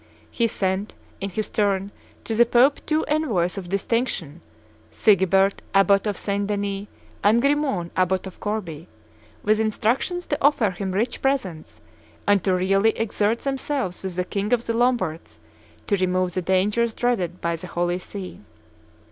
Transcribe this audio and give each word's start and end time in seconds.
He 0.31 0.47
sent, 0.47 0.95
in 1.19 1.29
his 1.29 1.47
turn, 1.47 1.91
to 2.23 2.33
the 2.33 2.43
Pope 2.47 2.79
two 2.87 3.05
envoys 3.05 3.55
of 3.55 3.69
distinction, 3.69 4.41
Sigebert, 4.89 5.61
abbot 5.75 6.07
of 6.07 6.17
St. 6.17 6.47
Denis, 6.47 6.87
and 7.23 7.39
Grimon, 7.39 7.91
abbot 7.95 8.25
of 8.25 8.39
Corbie, 8.39 8.87
with 9.43 9.59
instructions 9.59 10.25
to 10.25 10.37
offer 10.43 10.71
him 10.71 10.93
rich 10.93 11.21
presents 11.21 11.81
and 12.25 12.43
to 12.43 12.51
really 12.55 12.97
exert 12.97 13.41
themselves 13.41 14.01
with 14.01 14.15
the 14.15 14.25
king 14.25 14.51
of 14.53 14.65
the 14.65 14.73
Lombards 14.73 15.39
to 15.85 15.95
remove 15.95 16.33
the 16.33 16.41
dangers 16.41 16.95
dreaded 16.95 17.39
by 17.39 17.55
the 17.55 17.67
Holy 17.67 17.99
See. 17.99 18.41